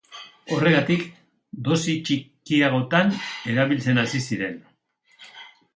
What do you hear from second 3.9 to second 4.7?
hasi ziren.